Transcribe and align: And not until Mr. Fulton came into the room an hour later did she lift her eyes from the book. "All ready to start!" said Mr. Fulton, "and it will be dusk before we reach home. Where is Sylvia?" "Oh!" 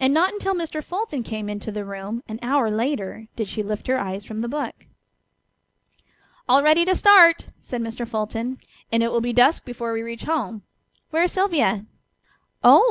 And 0.00 0.12
not 0.12 0.32
until 0.32 0.54
Mr. 0.56 0.82
Fulton 0.82 1.22
came 1.22 1.48
into 1.48 1.70
the 1.70 1.84
room 1.84 2.24
an 2.26 2.40
hour 2.42 2.68
later 2.68 3.28
did 3.36 3.46
she 3.46 3.62
lift 3.62 3.86
her 3.86 3.96
eyes 3.96 4.24
from 4.24 4.40
the 4.40 4.48
book. 4.48 4.74
"All 6.48 6.64
ready 6.64 6.84
to 6.84 6.96
start!" 6.96 7.46
said 7.62 7.80
Mr. 7.80 8.04
Fulton, 8.04 8.58
"and 8.90 9.04
it 9.04 9.12
will 9.12 9.20
be 9.20 9.32
dusk 9.32 9.64
before 9.64 9.92
we 9.92 10.02
reach 10.02 10.24
home. 10.24 10.62
Where 11.10 11.22
is 11.22 11.30
Sylvia?" 11.30 11.86
"Oh!" 12.64 12.86